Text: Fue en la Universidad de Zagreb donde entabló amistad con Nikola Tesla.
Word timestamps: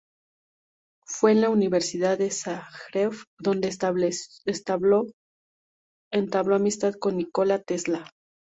Fue 1.05 1.31
en 1.31 1.41
la 1.41 1.51
Universidad 1.51 2.17
de 2.17 2.31
Zagreb 2.31 3.13
donde 3.39 3.69
entabló 6.09 6.55
amistad 6.55 6.95
con 6.99 7.17
Nikola 7.17 7.61
Tesla. 7.61 8.09